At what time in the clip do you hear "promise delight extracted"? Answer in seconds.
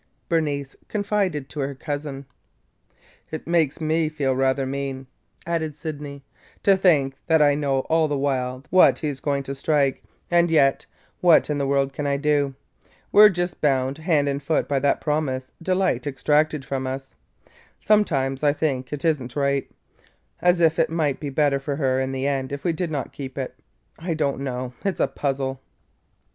15.01-16.65